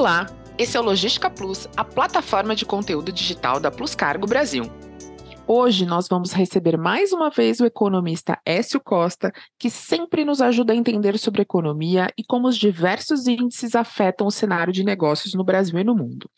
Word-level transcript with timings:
Olá, 0.00 0.26
esse 0.56 0.78
é 0.78 0.80
o 0.80 0.82
Logística 0.82 1.28
Plus, 1.28 1.68
a 1.76 1.84
plataforma 1.84 2.56
de 2.56 2.64
conteúdo 2.64 3.12
digital 3.12 3.60
da 3.60 3.70
Plus 3.70 3.94
Cargo 3.94 4.26
Brasil. 4.26 4.64
Hoje 5.46 5.84
nós 5.84 6.08
vamos 6.08 6.32
receber 6.32 6.78
mais 6.78 7.12
uma 7.12 7.28
vez 7.28 7.60
o 7.60 7.66
economista 7.66 8.40
Écio 8.46 8.80
Costa, 8.82 9.30
que 9.58 9.68
sempre 9.68 10.24
nos 10.24 10.40
ajuda 10.40 10.72
a 10.72 10.76
entender 10.76 11.18
sobre 11.18 11.42
economia 11.42 12.08
e 12.16 12.24
como 12.24 12.48
os 12.48 12.56
diversos 12.56 13.26
índices 13.26 13.74
afetam 13.74 14.26
o 14.26 14.30
cenário 14.30 14.72
de 14.72 14.82
negócios 14.82 15.34
no 15.34 15.44
Brasil 15.44 15.78
e 15.78 15.84
no 15.84 15.94
mundo. 15.94 16.30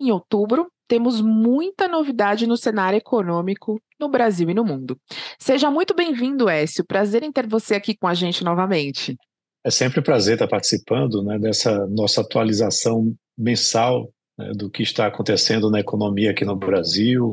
Em 0.00 0.10
outubro, 0.10 0.72
temos 0.88 1.20
muita 1.20 1.86
novidade 1.86 2.46
no 2.46 2.56
cenário 2.56 2.96
econômico 2.96 3.78
no 4.00 4.08
Brasil 4.08 4.48
e 4.48 4.54
no 4.54 4.64
mundo. 4.64 4.98
Seja 5.38 5.70
muito 5.70 5.94
bem-vindo, 5.94 6.48
Écio. 6.48 6.82
Prazer 6.82 7.22
em 7.22 7.30
ter 7.30 7.46
você 7.46 7.74
aqui 7.74 7.94
com 7.94 8.06
a 8.06 8.14
gente 8.14 8.42
novamente. 8.42 9.18
É 9.64 9.70
sempre 9.70 10.00
um 10.00 10.02
prazer 10.02 10.34
estar 10.34 10.48
participando 10.48 11.22
né, 11.22 11.38
dessa 11.38 11.86
nossa 11.86 12.20
atualização 12.20 13.14
mensal 13.38 14.12
né, 14.36 14.52
do 14.54 14.68
que 14.68 14.82
está 14.82 15.06
acontecendo 15.06 15.70
na 15.70 15.80
economia 15.80 16.32
aqui 16.32 16.44
no 16.44 16.56
Brasil, 16.56 17.32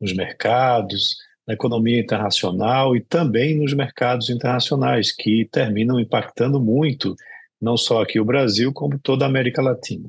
nos 0.00 0.14
mercados, 0.14 1.16
na 1.46 1.54
economia 1.54 1.98
internacional 1.98 2.94
e 2.94 3.00
também 3.00 3.56
nos 3.56 3.72
mercados 3.72 4.30
internacionais, 4.30 5.10
que 5.10 5.48
terminam 5.50 5.98
impactando 5.98 6.60
muito, 6.60 7.16
não 7.60 7.76
só 7.76 8.02
aqui 8.02 8.20
o 8.20 8.24
Brasil, 8.24 8.72
como 8.72 8.98
toda 8.98 9.24
a 9.24 9.28
América 9.28 9.62
Latina. 9.62 10.08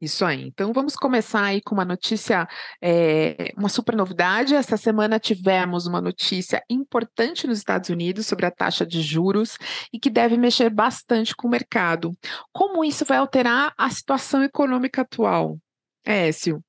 Isso 0.00 0.24
aí. 0.24 0.44
Então 0.46 0.72
vamos 0.72 0.96
começar 0.96 1.44
aí 1.44 1.60
com 1.60 1.74
uma 1.74 1.84
notícia, 1.84 2.48
é, 2.82 3.52
uma 3.56 3.68
super 3.68 3.94
novidade. 3.94 4.54
Essa 4.54 4.78
semana 4.78 5.20
tivemos 5.20 5.86
uma 5.86 6.00
notícia 6.00 6.62
importante 6.70 7.46
nos 7.46 7.58
Estados 7.58 7.90
Unidos 7.90 8.26
sobre 8.26 8.46
a 8.46 8.50
taxa 8.50 8.86
de 8.86 9.02
juros 9.02 9.58
e 9.92 9.98
que 9.98 10.08
deve 10.08 10.38
mexer 10.38 10.70
bastante 10.70 11.36
com 11.36 11.48
o 11.48 11.50
mercado. 11.50 12.16
Como 12.50 12.82
isso 12.82 13.04
vai 13.04 13.18
alterar 13.18 13.74
a 13.76 13.90
situação 13.90 14.42
econômica 14.42 15.02
atual? 15.02 15.58
Écio. 16.02 16.64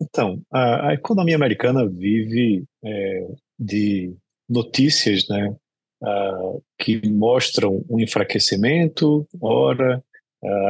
Então, 0.00 0.40
a, 0.50 0.88
a 0.88 0.94
economia 0.94 1.36
americana 1.36 1.86
vive 1.86 2.64
é, 2.82 3.28
de 3.58 4.16
notícias, 4.48 5.28
né, 5.28 5.54
uh, 6.02 6.62
que 6.78 7.06
mostram 7.08 7.84
um 7.88 8.00
enfraquecimento, 8.00 9.26
ora 9.40 10.02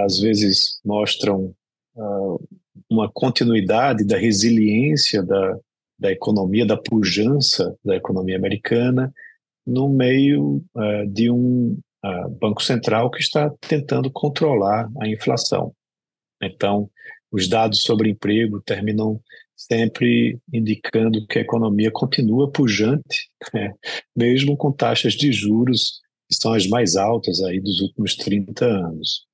às 0.04 0.18
vezes 0.18 0.80
mostram 0.84 1.54
uh, 1.96 2.48
uma 2.90 3.10
continuidade 3.10 4.04
da 4.04 4.16
resiliência 4.16 5.22
da, 5.22 5.58
da 5.98 6.12
economia, 6.12 6.66
da 6.66 6.76
pujança 6.76 7.76
da 7.84 7.96
economia 7.96 8.36
americana, 8.36 9.12
no 9.66 9.88
meio 9.88 10.62
uh, 10.74 11.06
de 11.08 11.30
um 11.30 11.78
Banco 12.38 12.62
Central 12.62 13.10
que 13.10 13.22
está 13.22 13.50
tentando 13.66 14.10
controlar 14.10 14.90
a 15.00 15.08
inflação. 15.08 15.72
Então, 16.42 16.90
os 17.32 17.48
dados 17.48 17.82
sobre 17.82 18.10
emprego 18.10 18.60
terminam 18.60 19.18
sempre 19.56 20.38
indicando 20.52 21.26
que 21.26 21.38
a 21.38 21.42
economia 21.42 21.90
continua 21.90 22.50
pujante, 22.50 23.30
né? 23.52 23.72
mesmo 24.14 24.56
com 24.56 24.70
taxas 24.70 25.14
de 25.14 25.32
juros 25.32 26.00
que 26.28 26.36
são 26.36 26.52
as 26.52 26.66
mais 26.66 26.96
altas 26.96 27.42
aí 27.42 27.60
dos 27.60 27.80
últimos 27.80 28.16
30 28.16 28.64
anos. 28.64 29.26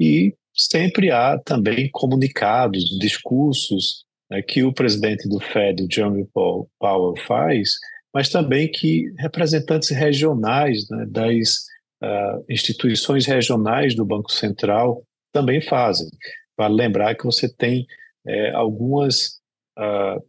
E 0.00 0.34
sempre 0.54 1.10
há 1.10 1.38
também 1.38 1.88
comunicados, 1.90 2.98
discursos 2.98 4.04
né, 4.30 4.42
que 4.42 4.62
o 4.62 4.72
presidente 4.72 5.28
do 5.28 5.40
Fed, 5.40 5.82
o 5.82 5.88
Jeremy 5.90 6.26
Powell, 6.32 7.14
faz, 7.26 7.70
mas 8.12 8.28
também 8.28 8.70
que 8.70 9.12
representantes 9.18 9.90
regionais 9.90 10.88
né, 10.88 11.06
das 11.06 11.66
uh, 12.02 12.44
instituições 12.48 13.26
regionais 13.26 13.94
do 13.94 14.04
Banco 14.04 14.32
Central 14.32 15.04
também 15.32 15.60
fazem. 15.60 16.08
Vale 16.56 16.74
lembrar 16.74 17.14
que 17.14 17.24
você 17.24 17.48
tem 17.48 17.86
é, 18.26 18.50
algumas 18.50 19.38
uh, 19.78 20.22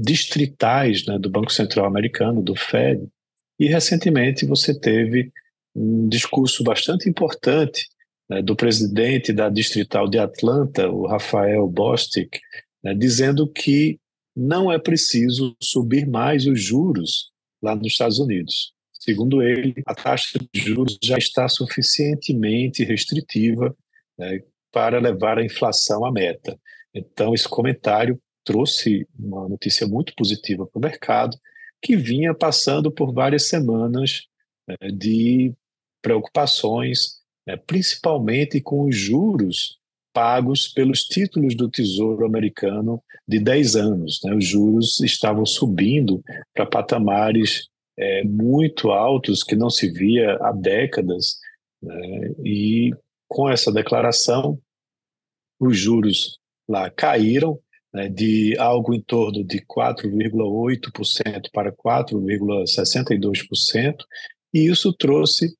distritais 0.00 1.04
né, 1.06 1.18
do 1.18 1.30
Banco 1.30 1.52
Central 1.52 1.86
Americano, 1.86 2.42
do 2.42 2.54
Fed, 2.54 3.06
e 3.58 3.66
recentemente 3.66 4.46
você 4.46 4.78
teve 4.78 5.32
um 5.74 6.08
discurso 6.08 6.62
bastante 6.62 7.08
importante 7.08 7.88
né, 8.28 8.42
do 8.42 8.56
presidente 8.56 9.32
da 9.32 9.48
Distrital 9.48 10.08
de 10.08 10.18
Atlanta, 10.18 10.88
o 10.88 11.06
Rafael 11.06 11.66
Bostic, 11.68 12.38
né, 12.82 12.94
dizendo 12.94 13.46
que 13.50 13.98
não 14.36 14.70
é 14.70 14.78
preciso 14.78 15.56
subir 15.62 16.06
mais 16.06 16.46
os 16.46 16.60
juros 16.60 17.30
lá 17.62 17.74
nos 17.74 17.86
Estados 17.88 18.18
Unidos. 18.18 18.72
Segundo 18.92 19.42
ele, 19.42 19.74
a 19.86 19.94
taxa 19.94 20.38
de 20.52 20.60
juros 20.60 20.98
já 21.02 21.18
está 21.18 21.48
suficientemente 21.48 22.84
restritiva 22.84 23.76
né, 24.18 24.40
para 24.72 24.98
levar 24.98 25.38
a 25.38 25.44
inflação 25.44 26.04
à 26.04 26.10
meta. 26.10 26.58
Então, 26.94 27.34
esse 27.34 27.48
comentário 27.48 28.18
trouxe 28.44 29.06
uma 29.18 29.48
notícia 29.48 29.86
muito 29.86 30.14
positiva 30.14 30.66
para 30.66 30.78
o 30.78 30.82
mercado, 30.82 31.36
que 31.82 31.96
vinha 31.96 32.34
passando 32.34 32.90
por 32.90 33.12
várias 33.12 33.48
semanas 33.48 34.26
né, 34.66 34.76
de 34.90 35.52
preocupações 36.02 37.23
né, 37.46 37.56
principalmente 37.56 38.60
com 38.60 38.86
os 38.86 38.96
juros 38.96 39.78
pagos 40.12 40.68
pelos 40.68 41.02
títulos 41.02 41.56
do 41.56 41.68
Tesouro 41.68 42.24
Americano 42.24 43.02
de 43.26 43.40
10 43.40 43.76
anos. 43.76 44.20
Né? 44.22 44.34
Os 44.34 44.46
juros 44.46 45.00
estavam 45.00 45.44
subindo 45.44 46.22
para 46.54 46.64
patamares 46.64 47.68
é, 47.98 48.22
muito 48.24 48.90
altos 48.90 49.42
que 49.42 49.56
não 49.56 49.70
se 49.70 49.90
via 49.90 50.36
há 50.40 50.52
décadas, 50.52 51.38
né? 51.82 52.30
e 52.44 52.92
com 53.28 53.48
essa 53.48 53.72
declaração, 53.72 54.60
os 55.58 55.76
juros 55.76 56.38
lá 56.68 56.88
caíram 56.90 57.58
né, 57.92 58.08
de 58.08 58.56
algo 58.58 58.94
em 58.94 59.00
torno 59.00 59.42
de 59.44 59.60
4,8% 59.66 61.50
para 61.52 61.72
4,62%, 61.72 63.96
e 64.52 64.70
isso 64.70 64.92
trouxe 64.92 65.56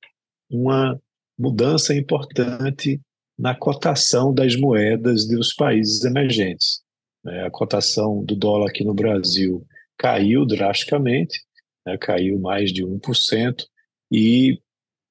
uma 0.50 1.00
mudança 1.38 1.94
importante 1.94 3.00
na 3.38 3.54
cotação 3.54 4.32
das 4.32 4.56
moedas 4.56 5.26
dos 5.26 5.52
países 5.52 6.04
emergentes. 6.04 6.82
Né? 7.24 7.44
A 7.46 7.50
cotação 7.50 8.24
do 8.24 8.36
dólar 8.36 8.68
aqui 8.68 8.84
no 8.84 8.94
Brasil 8.94 9.66
caiu 9.98 10.46
drasticamente, 10.46 11.40
né? 11.86 11.96
caiu 11.98 12.38
mais 12.38 12.72
de 12.72 12.84
1%, 12.84 13.64
e 14.12 14.60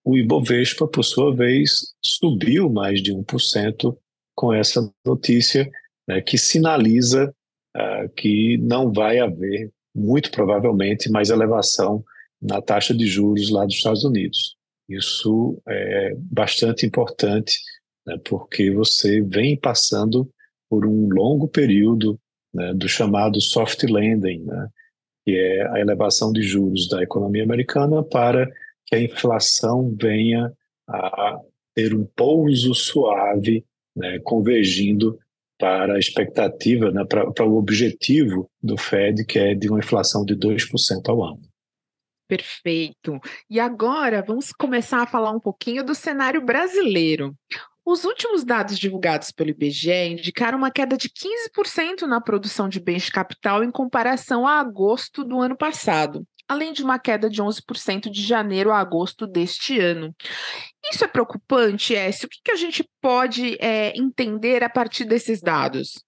o 0.06 0.18
Ibovespa, 0.18 0.88
por 0.88 1.04
sua 1.04 1.34
vez, 1.36 1.94
subiu 2.02 2.70
mais 2.70 3.02
de 3.02 3.14
1% 3.14 3.96
com 4.36 4.54
essa 4.54 4.92
notícia 5.06 5.70
né, 6.08 6.22
que 6.22 6.38
sinaliza 6.38 7.34
uh, 7.76 8.10
que 8.16 8.58
não 8.58 8.92
vai 8.92 9.20
haver, 9.20 9.72
muito 9.96 10.32
provavelmente, 10.32 11.10
mais 11.10 11.30
elevação 11.30 12.04
na 12.42 12.62
taxa 12.62 12.94
de 12.94 13.06
juros 13.06 13.50
lá 13.50 13.66
dos 13.66 13.76
Estados 13.76 14.04
Unidos. 14.04 14.58
Isso 14.88 15.62
é 15.68 16.16
bastante 16.18 16.86
importante, 16.86 17.60
né, 18.06 18.18
porque 18.24 18.72
você 18.72 19.22
vem 19.22 19.58
passando 19.58 20.30
por 20.70 20.86
um 20.86 21.08
longo 21.10 21.48
período 21.48 22.20
né, 22.54 22.74
do 22.74 22.88
chamado 22.88 23.40
soft 23.40 23.84
landing, 23.84 24.44
né, 24.44 24.68
que 25.26 25.32
é 25.36 25.68
a 25.72 25.80
elevação 25.80 26.32
de 26.32 26.42
juros 26.42 26.88
da 26.90 27.02
economia 27.02 27.44
americana 27.44 28.04
para 28.04 28.52
que 28.86 28.96
a 28.96 29.02
inflação 29.02 29.96
venha 30.00 30.52
a 30.88 31.40
ter 31.74 31.94
um 31.94 32.06
pouso 32.16 32.74
suave, 32.76 33.66
né, 33.96 34.20
convergindo 34.20 35.18
para 35.58 35.94
a 35.96 36.00
expectativa, 36.00 36.92
né, 36.92 37.06
para, 37.06 37.32
para 37.32 37.46
o 37.46 37.58
objetivo 37.58 38.50
do 38.62 38.78
Fed, 38.78 39.26
que 39.26 39.40
é 39.40 39.56
de 39.56 39.70
uma 39.70 39.80
inflação 39.80 40.26
de 40.26 40.36
2% 40.36 41.10
ao 41.10 41.24
ano. 41.24 41.53
Perfeito. 42.36 43.20
E 43.48 43.60
agora 43.60 44.24
vamos 44.26 44.52
começar 44.52 45.04
a 45.04 45.06
falar 45.08 45.30
um 45.30 45.40
pouquinho 45.40 45.84
do 45.84 45.94
cenário 45.94 46.44
brasileiro. 46.44 47.38
Os 47.86 48.06
últimos 48.06 48.44
dados 48.44 48.80
divulgados 48.80 49.30
pelo 49.30 49.52
IBGE 49.52 50.08
indicaram 50.10 50.58
uma 50.58 50.72
queda 50.72 50.98
de 50.98 51.10
15% 51.10 52.08
na 52.08 52.20
produção 52.20 52.68
de 52.68 52.80
bens 52.80 53.04
de 53.04 53.12
capital 53.12 53.64
em 53.64 53.70
comparação 53.70 54.48
a 54.48 54.60
agosto 54.60 55.24
do 55.24 55.40
ano 55.40 55.56
passado, 55.56 56.26
além 56.48 56.74
de 56.74 56.84
uma 56.84 56.98
queda 56.98 57.30
de 57.30 57.40
11% 57.40 58.10
de 58.10 58.24
janeiro 58.24 58.72
a 58.72 58.80
agosto 58.80 59.28
deste 59.28 59.80
ano. 59.80 60.16
Isso 60.92 61.04
é 61.04 61.08
preocupante, 61.08 61.94
Écio? 61.94 62.26
O 62.26 62.30
que, 62.30 62.40
que 62.46 62.52
a 62.52 62.56
gente 62.56 62.84
pode 63.00 63.58
é, 63.60 63.96
entender 63.96 64.64
a 64.64 64.70
partir 64.70 65.06
desses 65.06 65.40
dados? 65.40 66.04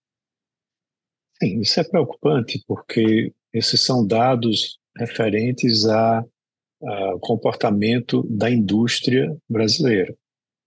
Sim, 1.40 1.60
isso 1.60 1.80
é 1.80 1.84
preocupante 1.84 2.64
porque 2.66 3.32
esses 3.54 3.86
são 3.86 4.08
dados 4.08 4.80
referentes 4.98 5.86
ao 5.86 7.20
comportamento 7.20 8.24
da 8.30 8.50
indústria 8.50 9.36
brasileira. 9.50 10.16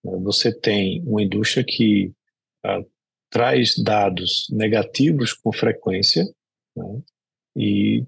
Você 0.03 0.53
tem 0.53 1.03
uma 1.03 1.23
indústria 1.23 1.65
que 1.67 2.13
uh, 2.65 2.85
traz 3.31 3.77
dados 3.77 4.47
negativos 4.51 5.33
com 5.33 5.53
frequência, 5.53 6.25
né? 6.77 7.03
e 7.57 8.05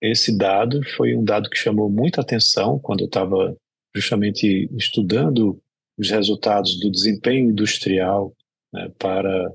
esse 0.00 0.36
dado 0.36 0.82
foi 0.96 1.16
um 1.16 1.24
dado 1.24 1.48
que 1.48 1.56
chamou 1.56 1.88
muita 1.88 2.20
atenção 2.20 2.78
quando 2.78 3.00
eu 3.00 3.06
estava 3.06 3.56
justamente 3.94 4.68
estudando 4.76 5.60
os 5.98 6.10
resultados 6.10 6.78
do 6.78 6.90
desempenho 6.90 7.50
industrial 7.50 8.34
né, 8.72 8.90
para 8.98 9.50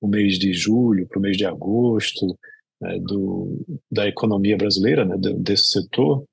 o 0.00 0.06
mês 0.06 0.38
de 0.38 0.52
julho, 0.52 1.06
para 1.08 1.18
o 1.18 1.22
mês 1.22 1.36
de 1.36 1.44
agosto, 1.44 2.38
né, 2.80 2.98
do, 3.00 3.64
da 3.90 4.08
economia 4.08 4.56
brasileira, 4.56 5.04
né, 5.04 5.16
desse 5.38 5.70
setor, 5.70 6.24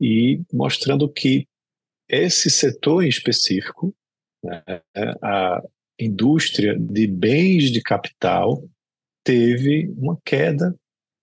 e 0.00 0.40
mostrando 0.52 1.08
que 1.08 1.46
esse 2.08 2.50
setor 2.50 3.04
em 3.04 3.08
específico, 3.08 3.94
né, 4.42 4.62
a 5.22 5.62
indústria 5.98 6.78
de 6.78 7.06
bens 7.06 7.70
de 7.70 7.80
capital, 7.80 8.62
teve 9.24 9.92
uma 9.96 10.18
queda 10.24 10.74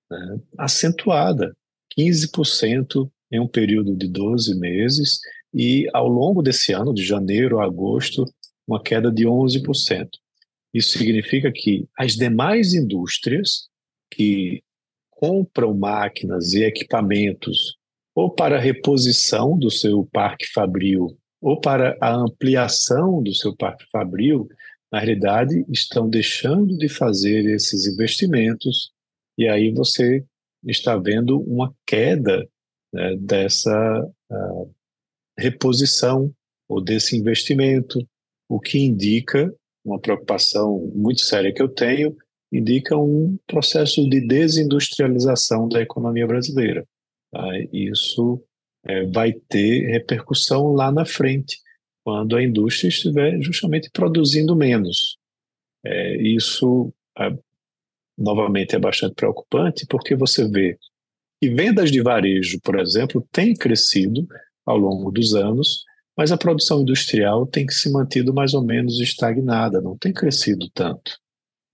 né, 0.10 0.40
acentuada, 0.58 1.56
15% 1.98 3.10
em 3.32 3.40
um 3.40 3.48
período 3.48 3.96
de 3.96 4.08
12 4.08 4.58
meses, 4.58 5.20
e 5.54 5.88
ao 5.94 6.08
longo 6.08 6.42
desse 6.42 6.72
ano, 6.72 6.94
de 6.94 7.04
janeiro 7.04 7.60
a 7.60 7.66
agosto, 7.66 8.26
uma 8.68 8.82
queda 8.82 9.12
de 9.12 9.26
11%. 9.26 10.10
Isso 10.74 10.98
significa 10.98 11.52
que 11.52 11.88
as 11.98 12.16
demais 12.16 12.74
indústrias 12.74 13.69
que 14.12 14.64
compram 15.10 15.74
máquinas 15.74 16.54
e 16.54 16.64
equipamentos 16.64 17.78
ou 18.16 18.30
para 18.30 18.60
reposição 18.60 19.58
do 19.58 19.70
seu 19.70 20.06
parque 20.12 20.46
fabril 20.52 21.18
ou 21.42 21.60
para 21.60 21.98
a 22.02 22.14
ampliação 22.14 23.24
do 23.24 23.34
seu 23.34 23.56
parque 23.56 23.86
fabril, 23.92 24.48
na 24.92 25.00
realidade 25.00 25.66
estão 25.70 26.10
deixando 26.10 26.78
de 26.78 26.90
fazer 26.90 27.46
esses 27.46 27.86
investimentos. 27.86 28.92
E 29.38 29.48
aí 29.48 29.72
você 29.72 30.26
está 30.66 30.98
vendo 30.98 31.40
uma 31.42 31.74
queda 31.86 32.48
né, 32.94 33.16
dessa 33.18 34.06
uh, 34.32 34.74
reposição 35.38 36.34
ou 36.68 36.82
desse 36.82 37.16
investimento, 37.16 38.06
o 38.50 38.60
que 38.60 38.80
indica 38.80 39.54
uma 39.86 40.00
preocupação 40.00 40.92
muito 40.94 41.22
séria 41.22 41.54
que 41.54 41.62
eu 41.62 41.70
tenho, 41.70 42.16
indica 42.52 42.98
um 42.98 43.38
processo 43.48 44.08
de 44.10 44.26
desindustrialização 44.26 45.68
da 45.68 45.82
economia 45.82 46.26
brasileira. 46.26 46.86
Tá? 47.32 47.48
Isso 47.72 48.44
é, 48.86 49.06
vai 49.06 49.34
ter 49.34 49.88
repercussão 49.88 50.74
lá 50.74 50.92
na 50.92 51.06
frente, 51.06 51.58
quando 52.04 52.36
a 52.36 52.44
indústria 52.44 52.90
estiver 52.90 53.40
justamente 53.42 53.90
produzindo 53.92 54.56
menos. 54.56 55.18
É, 55.86 56.18
isso, 56.22 56.94
é, 57.18 57.32
novamente, 58.18 58.76
é 58.76 58.80
bastante 58.80 59.16
preocupante, 59.16 59.86
porque 59.88 60.16
você 60.16 60.48
vê 60.48 60.78
que 61.42 61.50
vendas 61.50 61.92
de 61.92 62.02
varejo, 62.02 62.60
por 62.62 62.80
exemplo, 62.80 63.26
têm 63.32 63.54
crescido 63.54 64.28
ao 64.66 64.78
longo 64.78 65.12
dos 65.12 65.34
anos, 65.34 65.84
mas 66.18 66.32
a 66.32 66.38
produção 66.38 66.82
industrial 66.82 67.48
tem 67.48 67.68
se 67.70 67.90
mantido 67.92 68.34
mais 68.34 68.54
ou 68.54 68.64
menos 68.64 69.00
estagnada, 69.00 69.80
não 69.80 69.98
tem 69.98 70.12
crescido 70.12 70.70
tanto. 70.74 71.18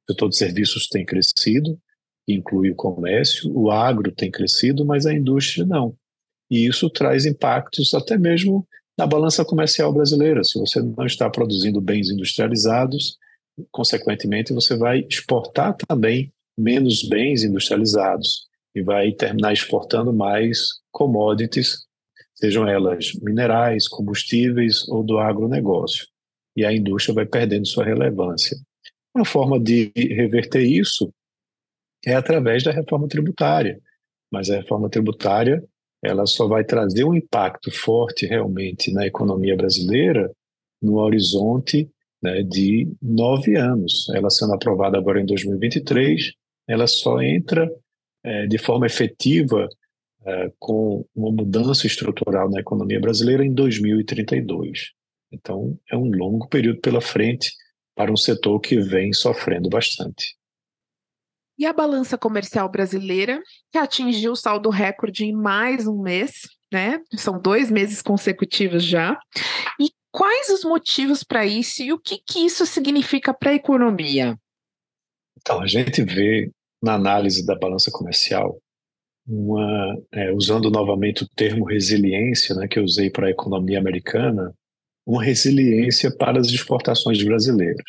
O 0.07 0.13
setor 0.13 0.29
de 0.29 0.37
serviços 0.37 0.87
tem 0.87 1.05
crescido, 1.05 1.79
inclui 2.27 2.71
o 2.71 2.75
comércio, 2.75 3.51
o 3.55 3.71
agro 3.71 4.11
tem 4.11 4.31
crescido, 4.31 4.85
mas 4.85 5.05
a 5.05 5.13
indústria 5.13 5.65
não. 5.65 5.95
E 6.49 6.65
isso 6.67 6.89
traz 6.89 7.25
impactos 7.25 7.93
até 7.93 8.17
mesmo 8.17 8.67
na 8.97 9.05
balança 9.05 9.43
comercial 9.43 9.91
brasileira. 9.91 10.43
Se 10.43 10.59
você 10.59 10.81
não 10.81 11.05
está 11.05 11.29
produzindo 11.29 11.81
bens 11.81 12.09
industrializados, 12.09 13.17
consequentemente 13.71 14.53
você 14.53 14.77
vai 14.77 15.05
exportar 15.09 15.75
também 15.87 16.31
menos 16.57 17.03
bens 17.03 17.43
industrializados 17.43 18.47
e 18.73 18.81
vai 18.81 19.11
terminar 19.11 19.53
exportando 19.53 20.13
mais 20.13 20.59
commodities 20.91 21.85
sejam 22.35 22.67
elas 22.67 23.13
minerais, 23.21 23.87
combustíveis 23.87 24.87
ou 24.89 25.03
do 25.03 25.17
agronegócio. 25.17 26.05
E 26.55 26.65
a 26.65 26.71
indústria 26.71 27.15
vai 27.15 27.25
perdendo 27.25 27.65
sua 27.65 27.85
relevância. 27.85 28.57
Uma 29.15 29.25
forma 29.25 29.57
de 29.57 29.93
reverter 29.95 30.61
isso 30.61 31.09
é 32.05 32.13
através 32.13 32.63
da 32.63 32.71
reforma 32.71 33.07
tributária. 33.07 33.79
Mas 34.29 34.49
a 34.49 34.57
reforma 34.57 34.89
tributária 34.89 35.63
ela 36.03 36.25
só 36.27 36.47
vai 36.47 36.63
trazer 36.63 37.03
um 37.03 37.15
impacto 37.15 37.71
forte 37.71 38.25
realmente 38.25 38.91
na 38.91 39.07
economia 39.07 39.55
brasileira 39.55 40.31
no 40.81 40.97
horizonte 40.97 41.89
né, 42.21 42.43
de 42.43 42.87
nove 43.01 43.55
anos. 43.55 44.09
Ela 44.09 44.29
sendo 44.29 44.53
aprovada 44.53 44.97
agora 44.97 45.21
em 45.21 45.25
2023, 45.25 46.33
ela 46.67 46.85
só 46.85 47.21
entra 47.21 47.71
é, 48.23 48.45
de 48.45 48.57
forma 48.57 48.85
efetiva 48.85 49.67
é, 50.25 50.51
com 50.59 51.05
uma 51.15 51.31
mudança 51.31 51.87
estrutural 51.87 52.49
na 52.49 52.59
economia 52.59 52.99
brasileira 52.99 53.45
em 53.45 53.53
2032. 53.53 54.91
Então, 55.31 55.77
é 55.89 55.97
um 55.97 56.09
longo 56.09 56.47
período 56.47 56.79
pela 56.81 57.01
frente 57.01 57.51
para 57.95 58.11
um 58.11 58.17
setor 58.17 58.59
que 58.59 58.77
vem 58.77 59.13
sofrendo 59.13 59.69
bastante. 59.69 60.35
E 61.57 61.65
a 61.65 61.71
balança 61.71 62.17
comercial 62.17 62.69
brasileira, 62.69 63.41
que 63.71 63.77
atingiu 63.77 64.33
o 64.33 64.35
saldo 64.35 64.69
recorde 64.69 65.23
em 65.23 65.33
mais 65.33 65.87
um 65.87 66.01
mês, 66.01 66.41
né? 66.71 67.01
São 67.15 67.39
dois 67.39 67.71
meses 67.71 68.01
consecutivos 68.01 68.83
já. 68.83 69.17
E 69.79 69.89
quais 70.11 70.49
os 70.49 70.65
motivos 70.65 71.23
para 71.23 71.45
isso 71.45 71.81
e 71.81 71.93
o 71.93 71.99
que, 71.99 72.17
que 72.17 72.39
isso 72.39 72.65
significa 72.65 73.33
para 73.33 73.51
a 73.51 73.55
economia? 73.55 74.37
Então, 75.37 75.61
a 75.61 75.67
gente 75.67 76.03
vê 76.03 76.51
na 76.83 76.95
análise 76.95 77.45
da 77.45 77.55
balança 77.55 77.89
comercial 77.89 78.59
uma, 79.27 79.97
é, 80.11 80.31
usando 80.33 80.69
novamente 80.69 81.23
o 81.23 81.29
termo 81.35 81.65
resiliência, 81.65 82.53
né, 82.55 82.67
que 82.67 82.77
eu 82.77 82.83
usei 82.83 83.09
para 83.09 83.27
a 83.27 83.31
economia 83.31 83.79
americana, 83.79 84.53
uma 85.05 85.23
resiliência 85.23 86.09
para 86.15 86.39
as 86.39 86.47
exportações 86.47 87.21
brasileiras. 87.23 87.85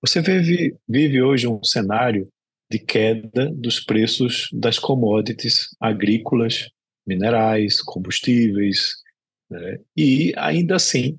Você 0.00 0.20
vive, 0.20 0.76
vive 0.88 1.22
hoje 1.22 1.46
um 1.46 1.62
cenário 1.62 2.28
de 2.70 2.78
queda 2.78 3.50
dos 3.54 3.80
preços 3.80 4.48
das 4.52 4.78
commodities 4.78 5.68
agrícolas, 5.80 6.68
minerais, 7.06 7.80
combustíveis, 7.80 8.94
né, 9.50 9.78
e 9.96 10.32
ainda 10.36 10.76
assim 10.76 11.18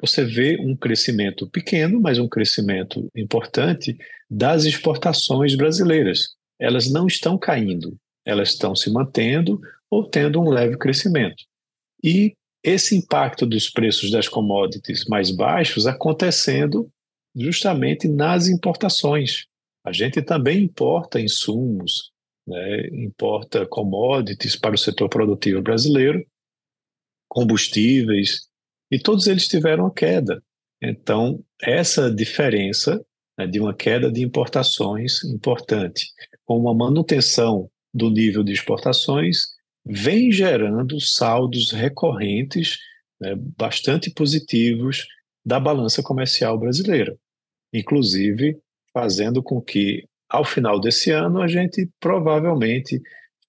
você 0.00 0.24
vê 0.24 0.58
um 0.60 0.76
crescimento 0.76 1.48
pequeno, 1.48 2.00
mas 2.00 2.18
um 2.18 2.28
crescimento 2.28 3.08
importante 3.16 3.96
das 4.28 4.64
exportações 4.64 5.54
brasileiras. 5.54 6.34
Elas 6.58 6.90
não 6.90 7.06
estão 7.06 7.38
caindo, 7.38 7.96
elas 8.24 8.50
estão 8.50 8.74
se 8.76 8.90
mantendo 8.90 9.60
ou 9.90 10.08
tendo 10.08 10.40
um 10.40 10.50
leve 10.50 10.76
crescimento. 10.76 11.44
E 12.02 12.34
esse 12.64 12.96
impacto 12.96 13.44
dos 13.44 13.68
preços 13.68 14.10
das 14.10 14.26
commodities 14.26 15.04
mais 15.04 15.30
baixos 15.30 15.86
acontecendo 15.86 16.90
justamente 17.36 18.08
nas 18.08 18.48
importações. 18.48 19.44
A 19.84 19.92
gente 19.92 20.22
também 20.22 20.62
importa 20.62 21.20
insumos, 21.20 22.10
né, 22.46 22.86
importa 22.88 23.66
commodities 23.66 24.56
para 24.56 24.74
o 24.74 24.78
setor 24.78 25.10
produtivo 25.10 25.60
brasileiro, 25.60 26.24
combustíveis, 27.28 28.48
e 28.90 28.98
todos 28.98 29.26
eles 29.26 29.46
tiveram 29.46 29.90
queda. 29.90 30.42
Então, 30.80 31.44
essa 31.60 32.10
diferença 32.10 33.04
né, 33.38 33.46
de 33.46 33.60
uma 33.60 33.74
queda 33.74 34.10
de 34.10 34.22
importações 34.22 35.22
importante, 35.24 36.06
com 36.46 36.58
uma 36.58 36.74
manutenção 36.74 37.70
do 37.92 38.10
nível 38.10 38.42
de 38.42 38.52
exportações 38.52 39.53
vem 39.84 40.32
gerando 40.32 41.00
saldos 41.00 41.70
recorrentes 41.70 42.78
né, 43.20 43.34
bastante 43.36 44.10
positivos 44.10 45.06
da 45.44 45.60
balança 45.60 46.02
comercial 46.02 46.58
brasileira, 46.58 47.16
inclusive 47.72 48.58
fazendo 48.92 49.42
com 49.42 49.60
que 49.60 50.06
ao 50.28 50.44
final 50.44 50.80
desse 50.80 51.10
ano 51.10 51.42
a 51.42 51.46
gente 51.46 51.88
provavelmente 52.00 53.00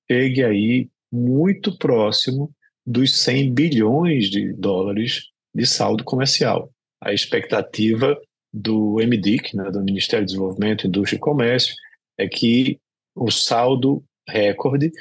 chegue 0.09 0.43
aí 0.43 0.89
muito 1.11 1.77
próximo 1.77 2.51
dos 2.85 3.19
100 3.23 3.53
bilhões 3.53 4.29
de 4.29 4.53
dólares 4.53 5.29
de 5.53 5.65
saldo 5.65 6.03
comercial. 6.03 6.69
A 7.01 7.13
expectativa 7.13 8.19
do 8.53 8.95
MDIC, 8.95 9.55
né, 9.55 9.71
do 9.71 9.83
Ministério 9.83 10.25
do 10.25 10.29
Desenvolvimento, 10.29 10.87
Indústria 10.87 11.17
e 11.17 11.19
Comércio, 11.19 11.75
é 12.17 12.27
que 12.27 12.79
o 13.15 13.31
saldo 13.31 14.03
recorde 14.27 14.91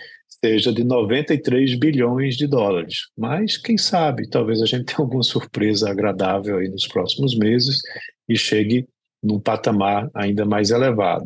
seja 0.42 0.72
de 0.72 0.84
93 0.84 1.78
bilhões 1.78 2.36
de 2.36 2.46
dólares. 2.46 3.08
Mas 3.16 3.56
quem 3.56 3.76
sabe, 3.76 4.28
talvez 4.28 4.62
a 4.62 4.66
gente 4.66 4.84
tenha 4.94 4.98
alguma 4.98 5.22
surpresa 5.22 5.90
agradável 5.90 6.58
aí 6.58 6.68
nos 6.68 6.86
próximos 6.86 7.36
meses 7.36 7.80
e 8.28 8.36
chegue 8.36 8.86
num 9.22 9.40
patamar 9.40 10.10
ainda 10.14 10.44
mais 10.44 10.70
elevado. 10.70 11.24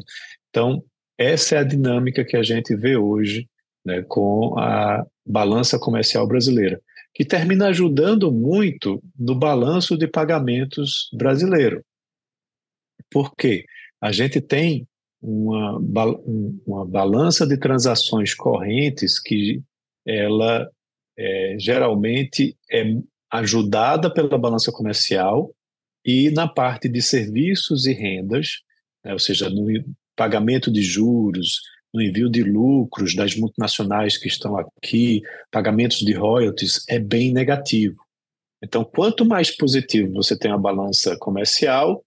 Então, 0.50 0.82
essa 1.16 1.56
é 1.56 1.58
a 1.58 1.64
dinâmica 1.64 2.24
que 2.24 2.36
a 2.36 2.42
gente 2.42 2.74
vê 2.76 2.96
hoje 2.96 3.48
né, 3.84 4.02
com 4.06 4.58
a 4.58 5.04
balança 5.26 5.78
comercial 5.78 6.26
brasileira, 6.26 6.80
que 7.14 7.24
termina 7.24 7.68
ajudando 7.68 8.30
muito 8.30 9.02
no 9.18 9.34
balanço 9.34 9.96
de 9.96 10.06
pagamentos 10.06 11.08
brasileiro. 11.12 11.82
Por 13.10 13.34
quê? 13.34 13.64
A 14.00 14.12
gente 14.12 14.40
tem 14.40 14.86
uma, 15.20 15.78
uma 16.66 16.86
balança 16.86 17.46
de 17.46 17.56
transações 17.56 18.34
correntes 18.34 19.20
que 19.20 19.62
ela 20.06 20.70
é, 21.18 21.56
geralmente 21.58 22.56
é 22.70 22.84
ajudada 23.30 24.12
pela 24.12 24.38
balança 24.38 24.72
comercial 24.72 25.52
e 26.04 26.30
na 26.30 26.48
parte 26.48 26.88
de 26.88 27.02
serviços 27.02 27.86
e 27.86 27.92
rendas, 27.92 28.62
né, 29.04 29.12
ou 29.12 29.18
seja, 29.18 29.50
no 29.50 29.66
pagamento 30.16 30.70
de 30.70 30.80
juros, 30.80 31.60
no 31.92 32.00
envio 32.00 32.30
de 32.30 32.42
lucros 32.42 33.14
das 33.14 33.36
multinacionais 33.36 34.16
que 34.16 34.28
estão 34.28 34.56
aqui, 34.56 35.22
pagamentos 35.50 35.98
de 35.98 36.12
royalties, 36.12 36.84
é 36.88 36.98
bem 36.98 37.32
negativo. 37.32 37.96
Então, 38.62 38.84
quanto 38.84 39.24
mais 39.24 39.54
positivo 39.54 40.14
você 40.14 40.36
tem 40.36 40.50
a 40.50 40.58
balança 40.58 41.16
comercial, 41.18 42.04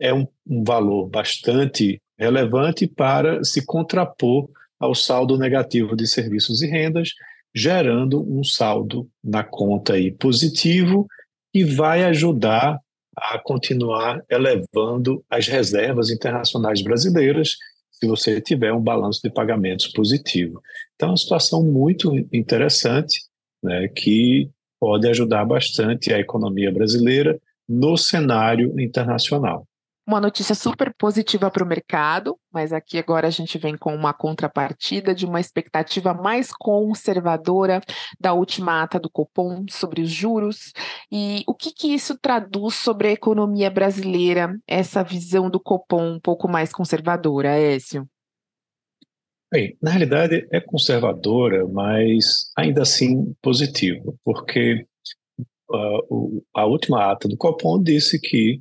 é 0.00 0.12
um, 0.14 0.26
um 0.46 0.64
valor 0.64 1.08
bastante 1.08 2.00
relevante 2.20 2.86
para 2.86 3.42
se 3.42 3.64
contrapor 3.64 4.50
ao 4.78 4.94
saldo 4.94 5.38
negativo 5.38 5.96
de 5.96 6.06
serviços 6.06 6.60
e 6.60 6.66
rendas, 6.66 7.14
gerando 7.54 8.22
um 8.22 8.44
saldo 8.44 9.08
na 9.24 9.42
conta 9.42 9.94
aí 9.94 10.12
positivo 10.12 11.06
e 11.52 11.64
vai 11.64 12.04
ajudar 12.04 12.78
a 13.16 13.38
continuar 13.38 14.22
elevando 14.30 15.24
as 15.28 15.48
reservas 15.48 16.10
internacionais 16.10 16.82
brasileiras 16.82 17.56
se 17.90 18.06
você 18.06 18.40
tiver 18.40 18.72
um 18.72 18.80
balanço 18.80 19.20
de 19.22 19.30
pagamentos 19.30 19.88
positivo. 19.88 20.60
Então, 20.94 21.08
é 21.08 21.12
uma 21.12 21.16
situação 21.16 21.62
muito 21.62 22.14
interessante, 22.32 23.18
né, 23.62 23.88
que 23.88 24.48
pode 24.78 25.08
ajudar 25.08 25.44
bastante 25.44 26.12
a 26.12 26.18
economia 26.18 26.72
brasileira 26.72 27.38
no 27.68 27.96
cenário 27.96 28.78
internacional 28.80 29.66
uma 30.10 30.20
notícia 30.20 30.56
super 30.56 30.92
positiva 30.98 31.48
para 31.52 31.62
o 31.62 31.66
mercado, 31.66 32.36
mas 32.52 32.72
aqui 32.72 32.98
agora 32.98 33.28
a 33.28 33.30
gente 33.30 33.56
vem 33.58 33.76
com 33.76 33.94
uma 33.94 34.12
contrapartida 34.12 35.14
de 35.14 35.24
uma 35.24 35.38
expectativa 35.38 36.12
mais 36.12 36.50
conservadora 36.52 37.80
da 38.18 38.32
última 38.32 38.82
ata 38.82 38.98
do 38.98 39.08
Copom 39.08 39.64
sobre 39.70 40.02
os 40.02 40.10
juros. 40.10 40.72
E 41.12 41.44
o 41.46 41.54
que, 41.54 41.72
que 41.72 41.94
isso 41.94 42.18
traduz 42.18 42.74
sobre 42.74 43.06
a 43.06 43.12
economia 43.12 43.70
brasileira, 43.70 44.58
essa 44.66 45.04
visão 45.04 45.48
do 45.48 45.60
Copom 45.60 46.14
um 46.14 46.20
pouco 46.20 46.48
mais 46.48 46.72
conservadora, 46.72 47.56
Écio? 47.56 48.04
Bem, 49.52 49.76
na 49.80 49.90
realidade 49.90 50.44
é 50.50 50.60
conservadora, 50.60 51.68
mas 51.68 52.50
ainda 52.56 52.82
assim 52.82 53.32
positiva, 53.40 54.12
porque 54.24 54.84
uh, 55.70 56.00
o, 56.08 56.44
a 56.52 56.66
última 56.66 57.12
ata 57.12 57.28
do 57.28 57.36
Copom 57.36 57.80
disse 57.80 58.20
que 58.20 58.60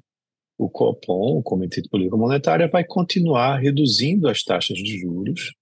o 0.59 0.69
Copom, 0.69 1.37
o 1.37 1.41
Comitê 1.41 1.81
de 1.81 1.87
Política 1.87 2.17
Monetária, 2.17 2.67
vai 2.67 2.83
continuar 2.83 3.59
reduzindo 3.59 4.27
as 4.27 4.43
taxas 4.43 4.77
de 4.77 4.99
juros, 4.99 5.53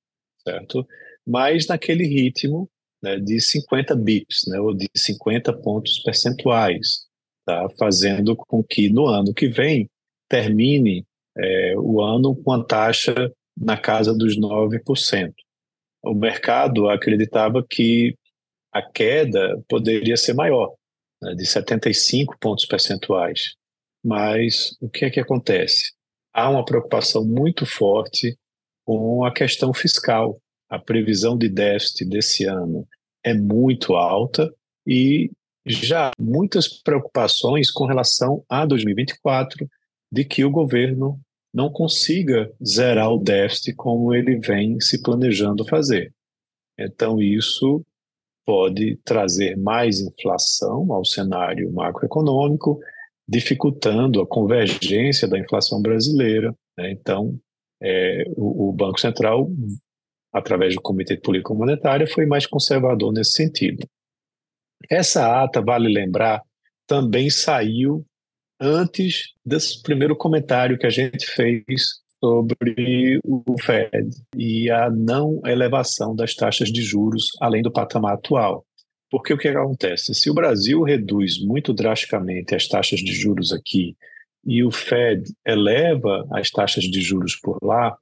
certo? 0.43 0.85
Mas 1.25 1.67
naquele 1.67 2.03
ritmo 2.03 2.67
né, 3.01 3.19
de 3.19 3.39
50 3.39 3.95
bips, 3.95 4.45
né, 4.47 4.59
ou 4.59 4.73
de 4.73 4.89
50 4.95 5.53
pontos 5.61 5.99
percentuais, 5.99 7.05
tá? 7.45 7.67
fazendo 7.77 8.35
com 8.35 8.63
que 8.63 8.89
no 8.89 9.05
ano 9.05 9.35
que 9.35 9.47
vem 9.47 9.87
termine 10.27 11.05
é, 11.37 11.75
o 11.77 12.01
ano 12.01 12.35
com 12.35 12.53
a 12.53 12.63
taxa 12.63 13.31
na 13.55 13.77
casa 13.77 14.15
dos 14.15 14.35
9%. 14.35 15.31
O 16.03 16.15
mercado 16.15 16.89
acreditava 16.89 17.63
que 17.63 18.15
a 18.73 18.81
queda 18.81 19.63
poderia 19.69 20.17
ser 20.17 20.33
maior, 20.33 20.73
né, 21.21 21.35
de 21.35 21.45
75 21.45 22.35
pontos 22.39 22.65
percentuais. 22.65 23.55
Mas 24.03 24.75
o 24.81 24.89
que 24.89 25.05
é 25.05 25.09
que 25.09 25.19
acontece? 25.19 25.93
Há 26.33 26.49
uma 26.49 26.63
preocupação 26.63 27.25
muito 27.25 27.65
forte 27.65 28.37
com 28.85 29.25
a 29.25 29.33
questão 29.33 29.73
fiscal. 29.73 30.39
A 30.69 30.77
previsão 30.77 31.37
de 31.37 31.49
déficit 31.49 32.05
desse 32.05 32.45
ano 32.45 32.87
é 33.23 33.33
muito 33.33 33.95
alta 33.95 34.53
e 34.85 35.31
já 35.65 36.11
muitas 36.17 36.67
preocupações 36.67 37.69
com 37.71 37.85
relação 37.85 38.43
a 38.47 38.65
2024 38.65 39.67
de 40.11 40.23
que 40.23 40.45
o 40.45 40.51
governo 40.51 41.19
não 41.53 41.69
consiga 41.69 42.51
zerar 42.63 43.11
o 43.11 43.17
déficit 43.17 43.75
como 43.75 44.13
ele 44.13 44.39
vem 44.39 44.79
se 44.79 45.01
planejando 45.01 45.65
fazer. 45.65 46.13
Então, 46.77 47.21
isso 47.21 47.83
pode 48.45 48.97
trazer 49.03 49.57
mais 49.57 49.99
inflação 49.99 50.93
ao 50.93 51.03
cenário 51.03 51.71
macroeconômico 51.73 52.79
dificultando 53.27 54.21
a 54.21 54.27
convergência 54.27 55.27
da 55.27 55.37
inflação 55.37 55.81
brasileira. 55.81 56.55
Né? 56.77 56.91
Então, 56.91 57.37
é, 57.81 58.23
o, 58.35 58.69
o, 58.69 58.73
Banco 58.73 58.99
Central, 58.99 59.49
através 60.31 60.75
do 60.75 60.81
Comitê 60.81 61.15
de 61.15 61.21
Política 61.21 61.53
Monetária, 61.53 62.07
foi 62.07 62.25
mais 62.25 62.45
conservador 62.45 63.11
nesse 63.11 63.31
sentido. 63.31 63.85
Essa 64.89 65.43
ata, 65.43 65.61
vale 65.61 65.89
lembrar, 65.89 66.41
também 66.87 67.29
saiu 67.29 68.05
antes 68.59 69.33
desse 69.45 69.81
primeiro 69.81 70.15
comentário 70.15 70.77
que 70.77 70.85
a 70.85 70.89
gente 70.89 71.25
fez 71.27 72.01
sobre 72.19 73.19
o 73.23 73.43
Fed 73.61 74.09
e 74.35 74.71
a 74.71 74.89
não 74.89 75.39
elevação 75.45 76.15
das 76.15 76.33
taxas 76.33 76.71
de 76.71 76.81
juros 76.81 77.29
além 77.39 77.61
do 77.61 77.71
patamar 77.71 78.15
atual. 78.15 78.65
Porque 79.09 79.33
o 79.33 79.37
que 79.37 79.47
acontece? 79.47 80.13
Se 80.13 80.29
o 80.29 80.33
Brasil 80.33 80.81
reduz 80.83 81.39
muito 81.39 81.73
drasticamente 81.73 82.53
as 82.53 82.67
taxas 82.67 82.99
de 82.99 83.13
juros 83.13 83.53
aqui 83.53 83.95
e 84.45 84.63
o 84.63 84.71
Fed 84.71 85.23
eleva 85.45 86.27
as 86.31 86.49
taxas 86.49 86.83
de 86.85 87.01
juros 87.01 87.35
por 87.35 87.57
lá, 87.61 87.97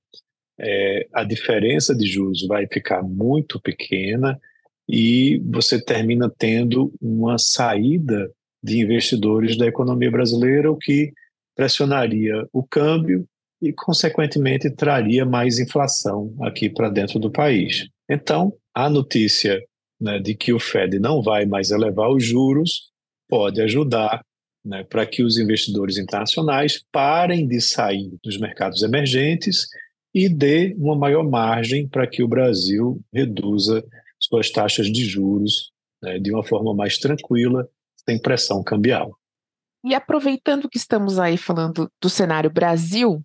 é, 0.59 1.07
a 1.13 1.23
diferença 1.23 1.93
de 1.93 2.05
juros 2.07 2.45
vai 2.47 2.67
ficar 2.67 3.03
muito 3.03 3.59
pequena 3.59 4.39
e 4.87 5.41
você 5.45 5.83
termina 5.83 6.31
tendo 6.37 6.93
uma 7.01 7.37
saída 7.37 8.31
de 8.63 8.79
investidores 8.79 9.57
da 9.57 9.67
economia 9.67 10.09
brasileira, 10.09 10.71
o 10.71 10.77
que 10.77 11.11
pressionaria 11.55 12.47
o 12.51 12.63
câmbio 12.63 13.27
e, 13.61 13.71
consequentemente, 13.71 14.69
traria 14.69 15.25
mais 15.25 15.59
inflação 15.59 16.35
aqui 16.41 16.69
para 16.69 16.89
dentro 16.89 17.19
do 17.19 17.31
país. 17.31 17.87
Então, 18.09 18.53
a 18.73 18.89
notícia 18.89 19.61
né, 19.99 20.19
de 20.19 20.35
que 20.35 20.53
o 20.53 20.59
Fed 20.59 20.99
não 20.99 21.21
vai 21.21 21.45
mais 21.45 21.71
elevar 21.71 22.09
os 22.09 22.23
juros 22.23 22.91
pode 23.27 23.61
ajudar 23.61 24.23
né, 24.63 24.83
para 24.83 25.05
que 25.05 25.23
os 25.23 25.37
investidores 25.37 25.97
internacionais 25.97 26.83
parem 26.91 27.47
de 27.47 27.61
sair 27.61 28.11
dos 28.23 28.37
mercados 28.39 28.81
emergentes 28.81 29.67
e 30.13 30.29
dê 30.29 30.75
uma 30.77 30.95
maior 30.95 31.23
margem 31.23 31.87
para 31.87 32.07
que 32.07 32.23
o 32.23 32.27
Brasil 32.27 33.01
reduza 33.13 33.83
suas 34.19 34.49
taxas 34.49 34.87
de 34.87 35.05
juros 35.05 35.71
né, 36.01 36.19
de 36.19 36.31
uma 36.31 36.43
forma 36.43 36.73
mais 36.73 36.97
tranquila, 36.97 37.67
sem 38.07 38.19
pressão 38.19 38.63
cambial. 38.63 39.17
E 39.83 39.93
aproveitando 39.93 40.69
que 40.69 40.77
estamos 40.77 41.19
aí 41.19 41.37
falando 41.37 41.91
do 42.01 42.09
cenário 42.09 42.49
Brasil, 42.49 43.21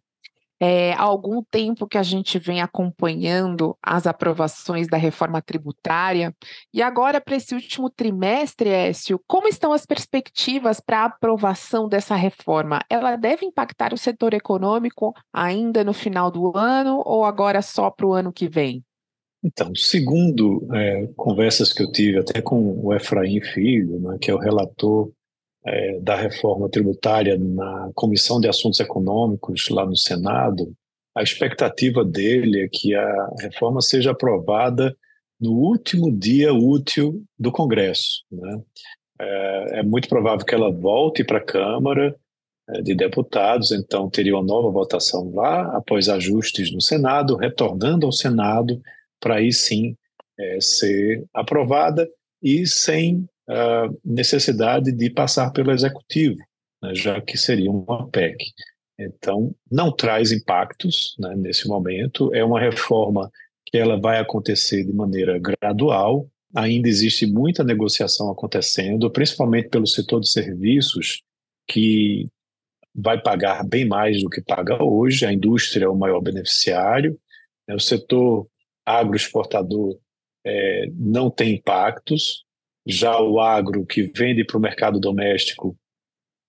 é, 0.61 0.93
há 0.93 1.03
algum 1.03 1.43
tempo 1.43 1.87
que 1.89 1.97
a 1.97 2.03
gente 2.03 2.39
vem 2.39 2.61
acompanhando 2.61 3.77
as 3.83 4.07
aprovações 4.07 4.87
da 4.87 4.99
reforma 4.99 5.41
tributária, 5.41 6.35
e 6.73 6.83
agora, 6.83 7.21
para 7.21 7.37
esse 7.37 7.55
último 7.55 7.89
trimestre, 7.89 8.69
Écio, 8.69 9.21
como 9.27 9.49
estão 9.49 9.73
as 9.73 9.87
perspectivas 9.87 10.79
para 10.81 11.01
a 11.01 11.05
aprovação 11.07 11.89
dessa 11.89 12.15
reforma? 12.15 12.81
Ela 12.91 13.17
deve 13.17 13.47
impactar 13.47 13.95
o 13.95 13.99
setor 13.99 14.35
econômico 14.35 15.15
ainda 15.33 15.83
no 15.83 15.95
final 15.95 16.31
do 16.31 16.57
ano 16.57 17.03
ou 17.07 17.25
agora 17.25 17.63
só 17.63 17.91
para 17.91 18.07
o 18.07 18.13
ano 18.13 18.33
que 18.33 18.49
vem? 18.49 18.85
Então, 19.43 19.75
segundo 19.75 20.69
é, 20.75 21.07
conversas 21.17 21.73
que 21.73 21.83
eu 21.83 21.91
tive 21.91 22.19
até 22.19 22.43
com 22.43 22.79
o 22.85 22.95
Efraim 22.95 23.41
Filho, 23.41 23.99
né, 23.99 24.19
que 24.21 24.31
é 24.31 24.35
o 24.35 24.39
relator 24.39 25.11
é, 25.65 26.01
da 26.01 26.17
reforma 26.17 26.69
tributária 26.69 27.37
na 27.39 27.91
Comissão 27.95 28.41
de 28.41 28.49
Assuntos 28.49 28.81
Econômicos 28.81 29.69
lá 29.69 29.85
no 29.85 29.97
Senado, 29.97 30.73
a 31.15 31.23
expectativa 31.23 32.05
dele 32.05 32.63
é 32.63 32.69
que 32.71 32.95
a 32.95 33.29
reforma 33.41 33.81
seja 33.81 34.13
aprovada 34.13 34.97
no 35.41 35.53
último 35.53 36.11
dia 36.11 36.53
útil 36.53 37.23
do 37.39 37.51
Congresso. 37.51 38.25
Né? 38.31 38.61
É, 39.21 39.81
é 39.81 39.83
muito 39.83 40.09
provável 40.09 40.45
que 40.45 40.55
ela 40.55 40.71
volte 40.71 41.25
para 41.25 41.39
a 41.39 41.45
Câmara 41.45 42.15
é, 42.71 42.83
de 42.83 42.95
Deputados, 42.95 43.73
então 43.73 44.09
teria 44.09 44.35
uma 44.35 44.45
nova 44.45 44.71
votação 44.71 45.33
lá, 45.35 45.77
após 45.77 46.09
ajustes 46.09 46.73
no 46.73 46.81
Senado, 46.81 47.37
retornando 47.37 48.07
ao 48.07 48.13
Senado, 48.13 48.81
para 49.19 49.37
aí 49.37 49.53
sim 49.53 49.97
é, 50.39 50.59
ser 50.61 51.25
aprovada 51.35 52.09
e 52.43 52.67
sem 52.67 53.27
necessidade 54.05 54.93
de 54.93 55.11
passar 55.11 55.51
pelo 55.51 55.73
executivo, 55.73 56.39
né, 56.83 56.95
já 56.95 57.21
que 57.21 57.37
seria 57.37 57.71
uma 57.71 58.09
PEC. 58.09 58.37
Então, 58.99 59.55
não 59.71 59.91
traz 59.91 60.31
impactos 60.31 61.17
né, 61.19 61.35
nesse 61.37 61.67
momento, 61.67 62.35
é 62.35 62.45
uma 62.45 62.61
reforma 62.61 63.31
que 63.67 63.79
ela 63.79 63.99
vai 63.99 64.19
acontecer 64.19 64.85
de 64.85 64.93
maneira 64.93 65.39
gradual, 65.39 66.29
ainda 66.55 66.89
existe 66.89 67.27
muita 67.27 67.65
negociação 67.65 68.31
acontecendo, 68.31 69.11
principalmente 69.11 69.69
pelo 69.69 69.87
setor 69.87 70.21
de 70.21 70.29
serviços, 70.29 71.23
que 71.69 72.29
vai 72.95 73.21
pagar 73.21 73.65
bem 73.67 73.87
mais 73.87 74.23
do 74.23 74.29
que 74.29 74.43
paga 74.43 74.83
hoje, 74.83 75.25
a 75.25 75.33
indústria 75.33 75.85
é 75.85 75.89
o 75.89 75.97
maior 75.97 76.21
beneficiário, 76.21 77.19
né, 77.67 77.75
o 77.75 77.81
setor 77.81 78.47
agroexportador 78.85 79.99
é, 80.45 80.91
não 80.95 81.31
tem 81.31 81.55
impactos, 81.55 82.45
já 82.91 83.21
o 83.21 83.41
agro 83.41 83.87
que 83.87 84.03
vende 84.03 84.45
para 84.45 84.57
o 84.57 84.61
mercado 84.61 84.99
doméstico 84.99 85.77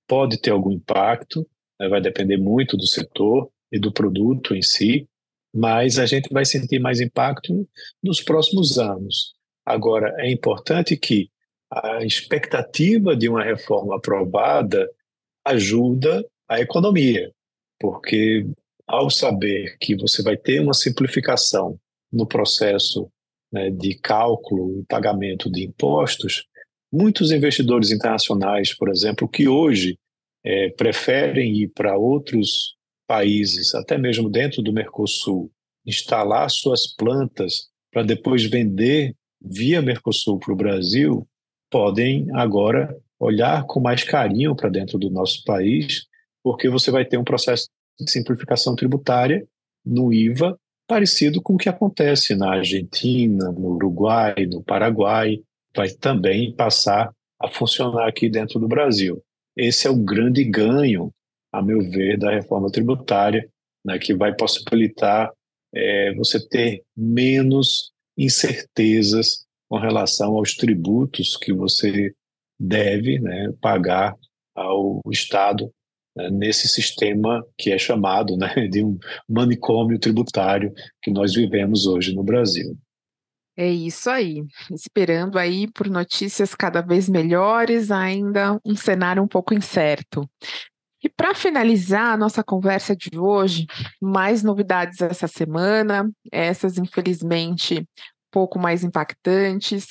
pode 0.07 0.39
ter 0.39 0.51
algum 0.51 0.71
impacto, 0.71 1.47
né, 1.79 1.87
vai 1.87 2.01
depender 2.01 2.37
muito 2.37 2.75
do 2.75 2.85
setor 2.85 3.49
e 3.71 3.79
do 3.79 3.91
produto 3.91 4.53
em 4.53 4.61
si, 4.61 5.07
mas 5.53 5.97
a 5.99 6.05
gente 6.05 6.29
vai 6.31 6.45
sentir 6.45 6.79
mais 6.79 6.99
impacto 6.99 7.67
nos 8.03 8.21
próximos 8.21 8.77
anos. 8.77 9.33
Agora, 9.65 10.13
é 10.19 10.31
importante 10.31 10.97
que 10.97 11.29
a 11.69 12.03
expectativa 12.03 13.15
de 13.15 13.29
uma 13.29 13.43
reforma 13.43 13.95
aprovada 13.95 14.89
ajuda 15.45 16.25
a 16.47 16.59
economia, 16.59 17.31
porque 17.79 18.45
ao 18.85 19.09
saber 19.09 19.77
que 19.79 19.95
você 19.95 20.21
vai 20.21 20.35
ter 20.35 20.59
uma 20.59 20.73
simplificação 20.73 21.79
no 22.11 22.27
processo 22.27 23.09
né, 23.51 23.69
de 23.69 23.95
cálculo 23.95 24.79
e 24.79 24.85
pagamento 24.85 25.51
de 25.51 25.63
impostos, 25.63 26.45
muitos 26.91 27.31
investidores 27.31 27.91
internacionais, 27.91 28.75
por 28.75 28.89
exemplo, 28.89 29.27
que 29.27 29.47
hoje 29.47 29.97
é, 30.43 30.69
preferem 30.69 31.55
ir 31.55 31.69
para 31.69 31.97
outros 31.97 32.75
países, 33.07 33.75
até 33.75 33.97
mesmo 33.97 34.29
dentro 34.29 34.61
do 34.61 34.73
Mercosul, 34.73 35.51
instalar 35.85 36.49
suas 36.49 36.87
plantas 36.87 37.69
para 37.91 38.03
depois 38.03 38.45
vender 38.45 39.15
via 39.41 39.81
Mercosul 39.81 40.39
para 40.39 40.53
o 40.53 40.55
Brasil, 40.55 41.27
podem 41.69 42.27
agora 42.33 42.95
olhar 43.19 43.65
com 43.65 43.79
mais 43.79 44.03
carinho 44.03 44.55
para 44.55 44.69
dentro 44.69 44.97
do 44.97 45.09
nosso 45.09 45.43
país, 45.43 46.05
porque 46.43 46.69
você 46.69 46.89
vai 46.89 47.05
ter 47.05 47.17
um 47.17 47.23
processo 47.23 47.67
de 47.99 48.09
simplificação 48.09 48.75
tributária 48.75 49.45
no 49.85 50.13
IVA 50.13 50.57
parecido 50.91 51.41
com 51.41 51.53
o 51.53 51.57
que 51.57 51.69
acontece 51.69 52.35
na 52.35 52.55
Argentina, 52.55 53.49
no 53.49 53.75
Uruguai, 53.75 54.45
no 54.45 54.61
Paraguai, 54.61 55.41
vai 55.73 55.87
também 55.87 56.53
passar 56.53 57.09
a 57.39 57.47
funcionar 57.47 58.09
aqui 58.09 58.29
dentro 58.29 58.59
do 58.59 58.67
Brasil. 58.67 59.23
Esse 59.55 59.87
é 59.87 59.89
o 59.89 59.95
grande 59.95 60.43
ganho, 60.43 61.09
a 61.49 61.61
meu 61.61 61.79
ver, 61.79 62.17
da 62.17 62.29
reforma 62.29 62.69
tributária, 62.69 63.49
né, 63.85 63.97
que 63.97 64.13
vai 64.13 64.35
possibilitar 64.35 65.31
é, 65.73 66.13
você 66.15 66.45
ter 66.45 66.83
menos 66.93 67.93
incertezas 68.17 69.45
com 69.69 69.77
relação 69.77 70.35
aos 70.35 70.55
tributos 70.55 71.37
que 71.37 71.53
você 71.53 72.13
deve 72.59 73.17
né, 73.17 73.53
pagar 73.61 74.13
ao 74.53 74.99
Estado 75.09 75.71
nesse 76.31 76.67
sistema 76.67 77.45
que 77.57 77.71
é 77.71 77.77
chamado 77.77 78.35
né, 78.37 78.53
de 78.69 78.83
um 78.83 78.97
manicômio 79.27 79.99
tributário 79.99 80.73
que 81.01 81.11
nós 81.11 81.33
vivemos 81.33 81.85
hoje 81.85 82.13
no 82.13 82.23
Brasil. 82.23 82.77
É 83.57 83.69
isso 83.69 84.09
aí. 84.09 84.43
Esperando 84.71 85.37
aí 85.37 85.69
por 85.71 85.89
notícias 85.89 86.55
cada 86.55 86.81
vez 86.81 87.09
melhores, 87.09 87.91
ainda 87.91 88.59
um 88.65 88.75
cenário 88.75 89.21
um 89.21 89.27
pouco 89.27 89.53
incerto. 89.53 90.27
E 91.03 91.09
para 91.09 91.33
finalizar 91.33 92.13
a 92.13 92.17
nossa 92.17 92.43
conversa 92.43 92.95
de 92.95 93.17
hoje, 93.17 93.65
mais 93.99 94.43
novidades 94.43 95.01
essa 95.01 95.27
semana, 95.27 96.09
essas 96.31 96.77
infelizmente 96.77 97.87
pouco 98.31 98.57
mais 98.57 98.83
impactantes. 98.83 99.87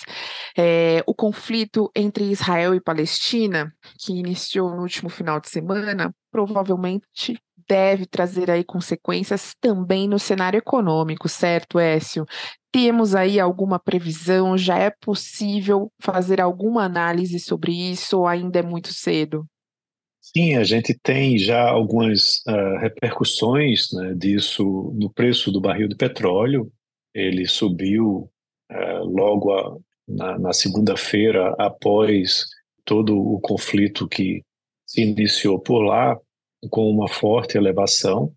É, 0.57 1.03
o 1.07 1.15
conflito 1.15 1.91
entre 1.95 2.25
Israel 2.31 2.75
e 2.75 2.81
Palestina, 2.81 3.73
que 3.99 4.13
iniciou 4.13 4.71
no 4.71 4.83
último 4.83 5.09
final 5.11 5.41
de 5.41 5.49
semana, 5.49 6.15
provavelmente 6.31 7.39
deve 7.69 8.05
trazer 8.05 8.51
aí 8.51 8.65
consequências 8.65 9.55
também 9.61 10.09
no 10.09 10.19
cenário 10.19 10.59
econômico, 10.59 11.29
certo, 11.29 11.79
Écio? 11.79 12.27
Temos 12.73 13.15
aí 13.15 13.39
alguma 13.39 13.79
previsão? 13.79 14.59
Já 14.59 14.79
é 14.79 14.91
possível 14.91 15.93
fazer 16.03 16.41
alguma 16.41 16.85
análise 16.85 17.39
sobre 17.39 17.73
isso 17.73 18.19
ou 18.19 18.27
ainda 18.27 18.59
é 18.59 18.63
muito 18.63 18.93
cedo? 18.93 19.47
Sim, 20.21 20.55
a 20.57 20.65
gente 20.65 20.97
tem 21.03 21.39
já 21.39 21.69
algumas 21.69 22.37
uh, 22.47 22.79
repercussões 22.81 23.93
né, 23.93 24.15
disso 24.15 24.93
no 24.95 25.11
preço 25.11 25.51
do 25.51 25.61
barril 25.61 25.89
de 25.89 25.97
petróleo. 25.97 26.71
Ele 27.15 27.47
subiu 27.47 28.31
uh, 28.71 29.05
logo 29.05 29.53
a, 29.53 29.77
na, 30.07 30.39
na 30.39 30.53
segunda-feira, 30.53 31.55
após 31.59 32.47
todo 32.85 33.17
o 33.17 33.41
conflito 33.41 34.09
que 34.09 34.43
se 34.87 35.03
iniciou 35.03 35.59
por 35.59 35.81
lá, 35.83 36.19
com 36.69 36.91
uma 36.91 37.09
forte 37.09 37.57
elevação. 37.57 38.33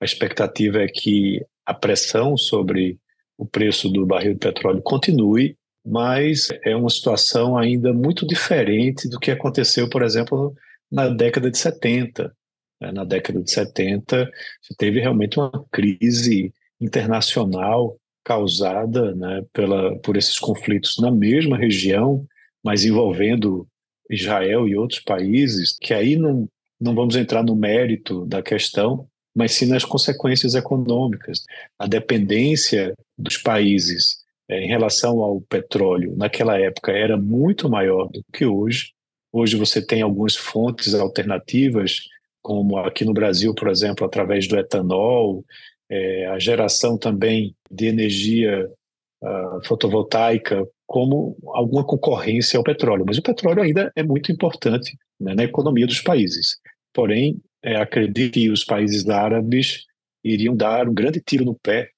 A 0.00 0.04
expectativa 0.04 0.82
é 0.82 0.88
que 0.88 1.44
a 1.64 1.72
pressão 1.72 2.36
sobre 2.36 2.98
o 3.38 3.46
preço 3.46 3.88
do 3.88 4.04
barril 4.04 4.34
de 4.34 4.40
petróleo 4.40 4.82
continue, 4.82 5.56
mas 5.84 6.48
é 6.64 6.76
uma 6.76 6.90
situação 6.90 7.56
ainda 7.56 7.92
muito 7.92 8.26
diferente 8.26 9.08
do 9.08 9.18
que 9.18 9.30
aconteceu, 9.30 9.88
por 9.88 10.02
exemplo, 10.02 10.54
na 10.90 11.08
década 11.08 11.50
de 11.50 11.58
70. 11.58 12.34
Né? 12.80 12.92
Na 12.92 13.04
década 13.04 13.40
de 13.42 13.50
70, 13.50 14.30
teve 14.76 15.00
realmente 15.00 15.38
uma 15.38 15.64
crise 15.70 16.52
internacional 16.80 17.96
causada 18.24 19.14
né, 19.14 19.44
pela, 19.52 19.98
por 19.98 20.16
esses 20.16 20.38
conflitos 20.38 20.98
na 20.98 21.10
mesma 21.10 21.56
região, 21.56 22.26
mas 22.64 22.84
envolvendo 22.84 23.66
Israel 24.10 24.68
e 24.68 24.76
outros 24.76 25.00
países, 25.00 25.76
que 25.80 25.92
aí 25.94 26.16
não, 26.16 26.48
não 26.80 26.94
vamos 26.94 27.16
entrar 27.16 27.42
no 27.42 27.56
mérito 27.56 28.24
da 28.26 28.42
questão, 28.42 29.06
mas 29.34 29.52
sim 29.52 29.66
nas 29.66 29.84
consequências 29.84 30.54
econômicas. 30.54 31.42
A 31.78 31.86
dependência 31.86 32.94
dos 33.16 33.38
países 33.38 34.18
é, 34.48 34.60
em 34.60 34.68
relação 34.68 35.20
ao 35.20 35.40
petróleo 35.40 36.14
naquela 36.16 36.58
época 36.58 36.92
era 36.92 37.16
muito 37.16 37.68
maior 37.70 38.08
do 38.08 38.22
que 38.32 38.44
hoje. 38.44 38.92
Hoje 39.32 39.56
você 39.56 39.80
tem 39.80 40.02
algumas 40.02 40.36
fontes 40.36 40.94
alternativas, 40.94 42.02
como 42.42 42.76
aqui 42.76 43.04
no 43.04 43.14
Brasil, 43.14 43.54
por 43.54 43.68
exemplo, 43.68 44.04
através 44.04 44.46
do 44.46 44.58
etanol, 44.58 45.44
é, 45.92 46.26
a 46.28 46.38
geração 46.38 46.96
também 46.96 47.54
de 47.70 47.86
energia 47.86 48.66
uh, 49.22 49.66
fotovoltaica 49.66 50.66
como 50.86 51.36
alguma 51.48 51.84
concorrência 51.84 52.56
ao 52.56 52.64
petróleo. 52.64 53.04
Mas 53.06 53.18
o 53.18 53.22
petróleo 53.22 53.62
ainda 53.62 53.92
é 53.94 54.02
muito 54.02 54.32
importante 54.32 54.96
né, 55.20 55.34
na 55.34 55.44
economia 55.44 55.86
dos 55.86 56.00
países. 56.00 56.56
Porém, 56.94 57.38
é, 57.62 57.76
acredito 57.76 58.32
que 58.32 58.48
os 58.48 58.64
países 58.64 59.06
árabes 59.06 59.84
iriam 60.24 60.56
dar 60.56 60.88
um 60.88 60.94
grande 60.94 61.20
tiro 61.20 61.44
no 61.44 61.54
pé 61.54 61.90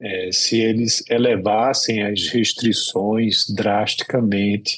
é, 0.00 0.30
se 0.30 0.60
eles 0.60 1.02
elevassem 1.08 2.02
as 2.02 2.28
restrições 2.28 3.46
drasticamente, 3.48 4.76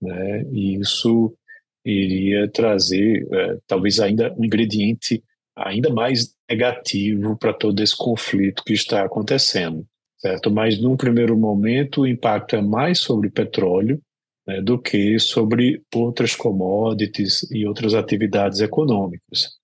né, 0.00 0.42
e 0.50 0.80
isso 0.80 1.36
iria 1.84 2.48
trazer 2.48 3.26
é, 3.30 3.58
talvez 3.66 4.00
ainda 4.00 4.34
um 4.38 4.44
ingrediente 4.44 5.22
ainda 5.56 5.90
mais 5.90 6.34
negativo 6.48 7.36
para 7.36 7.52
todo 7.52 7.82
esse 7.82 7.96
conflito 7.96 8.62
que 8.64 8.74
está 8.74 9.04
acontecendo, 9.04 9.86
certo? 10.18 10.50
Mas 10.50 10.80
num 10.80 10.96
primeiro 10.96 11.36
momento 11.36 12.02
o 12.02 12.06
impacto 12.06 12.56
é 12.56 12.62
mais 12.62 12.98
sobre 13.00 13.30
petróleo 13.30 14.00
né, 14.46 14.60
do 14.60 14.78
que 14.78 15.18
sobre 15.18 15.82
outras 15.94 16.36
commodities 16.36 17.50
e 17.50 17.66
outras 17.66 17.94
atividades 17.94 18.60
econômicas. 18.60 19.56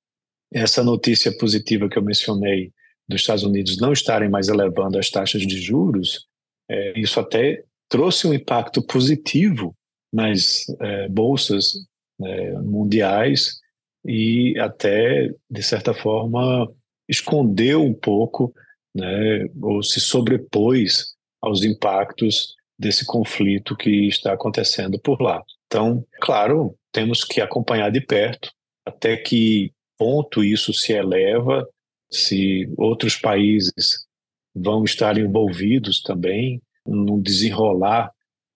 Essa 0.53 0.83
notícia 0.83 1.37
positiva 1.37 1.89
que 1.89 1.99
eu 1.99 2.03
mencionei 2.03 2.73
dos 3.09 3.21
Estados 3.21 3.45
Unidos 3.45 3.79
não 3.79 3.93
estarem 3.93 4.29
mais 4.29 4.49
elevando 4.49 4.99
as 4.99 5.11
taxas 5.11 5.43
de 5.43 5.61
juros, 5.61 6.27
é, 6.69 6.99
isso 6.99 7.21
até 7.21 7.65
trouxe 7.89 8.27
um 8.27 8.35
impacto 8.35 8.83
positivo 8.83 9.75
nas 10.13 10.65
é, 10.81 11.09
bolsas 11.09 11.75
é, 12.23 12.53
mundiais 12.61 13.62
e 14.05 14.59
até, 14.59 15.31
de 15.51 15.63
certa 15.63 15.95
forma, 15.95 16.71
escondeu 17.09 17.83
um 17.85 17.95
pouco, 17.95 18.53
né, 18.95 19.47
ou 19.61 19.83
se 19.83 20.01
sobrepôs 20.01 21.15
aos 21.41 21.63
impactos 21.65 22.55
desse 22.79 23.05
conflito 23.07 23.77
que 23.77 24.09
está 24.09 24.33
acontecendo 24.33 24.99
por 24.99 25.21
lá. 25.21 25.43
Então, 25.67 26.05
claro, 26.21 26.77
temos 26.91 27.25
que 27.25 27.41
acompanhar 27.41 27.91
de 27.91 28.01
perto 28.01 28.51
até 28.85 29.17
que 29.17 29.73
ponto 29.97 30.43
isso 30.43 30.73
se 30.73 30.93
eleva, 30.93 31.67
se 32.11 32.69
outros 32.77 33.17
países 33.17 34.07
vão 34.55 34.85
estar 34.85 35.17
envolvidos 35.17 36.03
também 36.03 36.61
no 36.87 37.23
desenrolar 37.23 38.13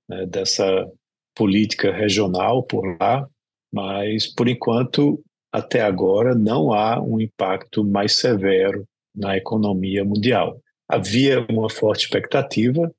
né, 0.08 0.26
dessa 0.26 0.86
política 1.34 1.92
regional 1.92 2.62
por 2.62 2.96
lá, 3.00 3.28
mas 3.72 4.26
por 4.26 4.48
enquanto 4.48 5.22
até 5.52 5.80
agora 5.80 6.34
não 6.34 6.72
há 6.72 7.00
um 7.00 7.20
impacto 7.20 7.84
mais 7.84 8.18
severo 8.18 8.86
na 9.14 9.36
economia 9.36 10.04
mundial. 10.04 10.60
Havia 10.88 11.44
uma 11.50 11.70
forte 11.70 12.04
expectativa 12.04 12.92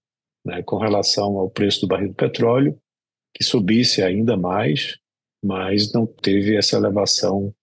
né, 0.43 0.63
com 0.63 0.77
relação 0.77 1.38
ao 1.38 1.49
preço 1.49 1.81
do 1.81 1.88
barril 1.88 2.10
do 2.10 2.15
petróleo, 2.15 2.79
que 3.33 3.43
subisse 3.43 4.01
ainda 4.01 4.36
mais, 4.36 4.97
mas 5.43 5.91
não 5.93 6.05
teve 6.05 6.55
essa 6.55 6.75
elevação 6.75 7.53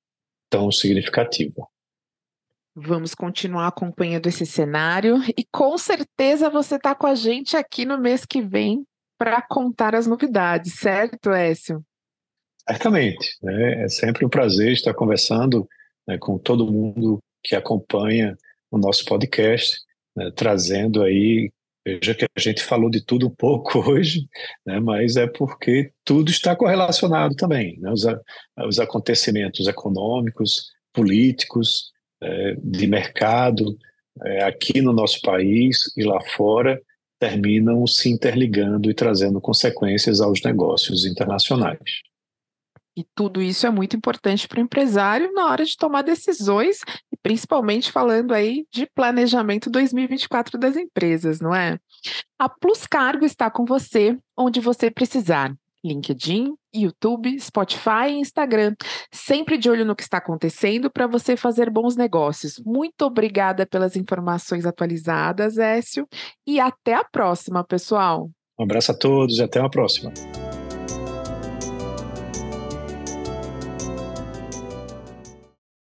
tão 0.51 0.71
significativa. 0.71 1.67
Vamos 2.77 3.15
continuar 3.15 3.69
acompanhando 3.69 4.27
esse 4.27 4.45
cenário 4.45 5.17
e 5.37 5.45
com 5.51 5.79
certeza 5.79 6.51
você 6.51 6.77
está 6.77 6.95
com 6.95 7.07
a 7.07 7.15
gente 7.15 7.57
aqui 7.57 7.85
no 7.85 7.99
mês 7.99 8.25
que 8.25 8.43
vem 8.43 8.85
para 9.17 9.41
contar 9.41 9.95
as 9.95 10.07
novidades, 10.07 10.75
certo, 10.75 11.31
Écio? 11.31 11.85
Certamente. 12.69 13.37
Né? 13.43 13.85
É 13.85 13.89
sempre 13.89 14.25
um 14.25 14.29
prazer 14.29 14.73
estar 14.73 14.95
conversando 14.95 15.69
né, 16.07 16.19
com 16.19 16.39
todo 16.39 16.71
mundo 16.71 17.19
que 17.43 17.55
acompanha 17.55 18.37
o 18.71 18.79
nosso 18.79 19.05
podcast, 19.05 19.79
né, 20.17 20.31
trazendo 20.35 21.03
aí. 21.03 21.51
Veja 21.87 22.15
que 22.15 22.25
a 22.25 22.41
gente 22.41 22.63
falou 22.63 22.89
de 22.89 23.05
tudo 23.05 23.27
um 23.27 23.35
pouco 23.35 23.79
hoje, 23.91 24.27
né, 24.67 24.81
mas 24.81 25.17
é 25.17 25.27
porque 25.27 25.93
tudo 26.05 26.31
está 26.31 26.57
correlacionado 26.57 27.35
também. 27.37 27.79
Né, 27.79 27.91
os, 27.91 28.05
os 28.67 28.79
acontecimentos 28.79 29.69
econômicos, 29.69 30.73
políticos, 30.93 31.93
é, 32.23 32.57
de 32.63 32.87
mercado, 32.87 33.77
é, 34.25 34.45
aqui 34.45 34.81
no 34.81 34.93
nosso 34.93 35.21
país 35.21 35.93
e 35.97 36.05
lá 36.05 36.21
fora, 36.37 36.81
terminam 37.19 37.87
se 37.87 38.11
interligando 38.11 38.91
e 38.91 38.95
trazendo 38.95 39.41
consequências 39.41 40.21
aos 40.21 40.43
negócios 40.43 41.05
internacionais. 41.05 41.81
E 42.97 43.05
tudo 43.15 43.43
isso 43.43 43.67
é 43.67 43.71
muito 43.71 43.97
importante 43.97 44.47
para 44.47 44.59
o 44.61 44.63
empresário 44.63 45.33
na 45.33 45.47
hora 45.47 45.65
de 45.65 45.77
tomar 45.77 46.03
decisões, 46.03 46.79
e 47.13 47.17
principalmente 47.23 47.91
falando 47.91 48.33
aí 48.33 48.67
de 48.73 48.87
planejamento 48.95 49.69
2024 49.69 50.59
das 50.59 50.77
empresas, 50.77 51.41
não 51.41 51.55
é? 51.55 51.79
A 52.39 52.49
Plus 52.49 52.87
Cargo 52.87 53.25
está 53.25 53.51
com 53.51 53.65
você 53.65 54.17
onde 54.37 54.61
você 54.61 54.91
precisar. 54.91 55.53
LinkedIn, 55.85 56.55
YouTube, 56.75 57.39
Spotify 57.39 58.09
e 58.09 58.19
Instagram. 58.19 58.75
Sempre 59.13 59.59
de 59.59 59.69
olho 59.69 59.85
no 59.85 59.95
que 59.95 60.03
está 60.03 60.17
acontecendo 60.17 60.91
para 60.91 61.07
você 61.07 61.37
fazer 61.37 61.69
bons 61.71 61.95
negócios. 61.95 62.55
Muito 62.65 63.03
obrigada 63.03 63.67
pelas 63.67 63.95
informações 63.95 64.65
atualizadas, 64.65 65.59
Écio, 65.59 66.09
e 66.47 66.59
até 66.59 66.95
a 66.95 67.05
próxima, 67.05 67.63
pessoal. 67.63 68.31
Um 68.59 68.65
abraço 68.65 68.93
a 68.93 68.95
todos 68.97 69.39
e 69.39 69.43
até 69.43 69.61
a 69.61 69.69
próxima. 69.69 70.13